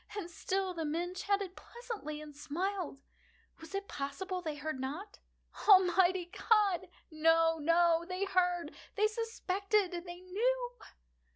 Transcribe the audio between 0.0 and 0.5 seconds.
And